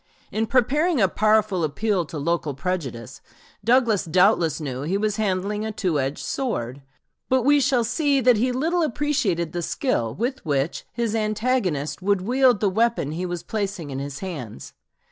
[0.31, 3.21] In preparing a powerful appeal to local prejudice,
[3.63, 6.81] Douglas doubtless knew he was handling a two edged sword;
[7.29, 12.21] but we shall see that he little appreciated the skill with which his antagonist would
[12.21, 14.73] wield the weapon he was placing in his hands.